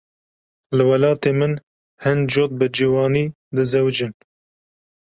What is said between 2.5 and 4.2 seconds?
bi ciwanî dizewicin.